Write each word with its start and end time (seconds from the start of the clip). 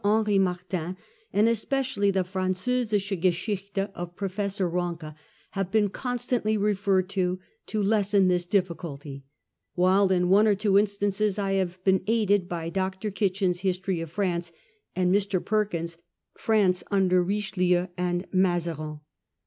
Henri 0.03 0.39
Martin, 0.39 0.97
and 1.31 1.47
especially 1.47 2.09
the 2.09 2.23
4 2.23 2.41
Franzosische 2.41 3.15
Geschichte 3.21 3.83
7 3.89 3.93
of 3.93 4.15
Pro 4.15 4.29
fessor 4.29 4.67
Ranke, 4.67 5.13
have 5.51 5.69
been 5.71 5.89
constantly 5.89 6.57
referred 6.57 7.07
to, 7.09 7.39
to 7.67 7.83
lessen 7.83 8.27
this 8.27 8.47
difficulty; 8.47 9.25
while 9.75 10.11
in 10.11 10.27
one 10.29 10.47
or 10.47 10.55
two 10.55 10.79
instances 10.79 11.37
I 11.37 11.51
have 11.51 11.83
been 11.83 12.03
aided 12.07 12.49
by 12.49 12.69
Dr. 12.69 13.11
Kitchin's 13.11 13.57
4 13.57 13.69
History 13.69 14.01
of 14.01 14.09
France 14.09 14.47
7 14.47 14.59
and 14.95 15.13
Mr. 15.15 15.45
Perkins 15.45 15.91
7 15.91 15.99
s' 16.01 16.01
France 16.41 16.83
under 16.89 17.21
Richelieu 17.23 17.85
and 17.95 18.25
Mazarin. 18.33 19.01